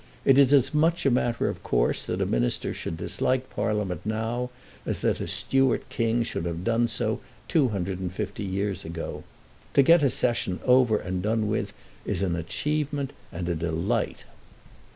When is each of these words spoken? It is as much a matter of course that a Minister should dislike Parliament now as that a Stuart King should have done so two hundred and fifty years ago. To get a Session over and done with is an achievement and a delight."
It 0.25 0.39
is 0.39 0.51
as 0.51 0.73
much 0.73 1.05
a 1.05 1.11
matter 1.11 1.47
of 1.47 1.61
course 1.61 2.05
that 2.07 2.21
a 2.23 2.25
Minister 2.25 2.73
should 2.73 2.97
dislike 2.97 3.51
Parliament 3.51 4.01
now 4.03 4.49
as 4.83 4.97
that 5.01 5.19
a 5.21 5.27
Stuart 5.27 5.87
King 5.89 6.23
should 6.23 6.45
have 6.45 6.63
done 6.63 6.87
so 6.87 7.19
two 7.47 7.67
hundred 7.69 7.99
and 7.99 8.11
fifty 8.11 8.41
years 8.43 8.83
ago. 8.83 9.23
To 9.75 9.83
get 9.83 10.01
a 10.01 10.09
Session 10.09 10.59
over 10.65 10.97
and 10.97 11.21
done 11.21 11.47
with 11.47 11.71
is 12.03 12.23
an 12.23 12.35
achievement 12.35 13.13
and 13.31 13.47
a 13.47 13.53
delight." 13.53 14.23